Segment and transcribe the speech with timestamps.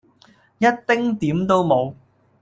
[0.57, 1.95] 一丁點都無